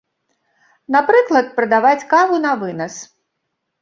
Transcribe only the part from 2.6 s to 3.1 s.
вынас.